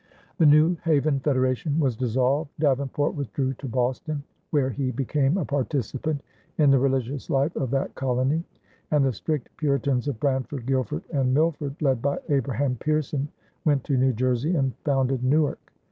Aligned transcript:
The 0.39 0.47
New 0.47 0.77
Haven 0.83 1.19
federation 1.19 1.79
was 1.79 1.95
dissolved; 1.95 2.49
Davenport 2.59 3.13
withdrew 3.13 3.53
to 3.53 3.67
Boston, 3.67 4.23
where 4.49 4.71
he 4.71 4.89
became 4.89 5.37
a 5.37 5.45
participant 5.45 6.23
in 6.57 6.71
the 6.71 6.79
religious 6.79 7.29
life 7.29 7.55
of 7.55 7.69
that 7.69 7.93
colony; 7.93 8.43
and 8.89 9.05
the 9.05 9.13
strict 9.13 9.55
Puritans 9.57 10.07
of 10.07 10.19
Branford, 10.19 10.65
Guilford, 10.65 11.03
and 11.13 11.35
Milford, 11.35 11.79
led 11.83 12.01
by 12.01 12.17
Abraham 12.29 12.77
Pierson, 12.77 13.27
went 13.63 13.83
to 13.83 13.95
New 13.95 14.13
Jersey 14.13 14.55
and 14.55 14.73
founded 14.83 15.23
Newark. 15.23 15.71